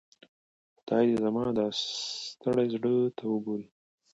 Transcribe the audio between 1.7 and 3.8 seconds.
ستړي زړۀ ته وګوري.